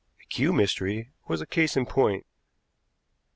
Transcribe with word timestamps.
The 0.17 0.25
Kew 0.35 0.51
mystery 0.51 1.11
was 1.27 1.41
a 1.41 1.45
case 1.45 1.77
in 1.77 1.85
point. 1.85 2.25